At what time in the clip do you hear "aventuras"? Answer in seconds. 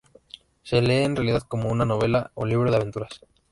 2.77-3.21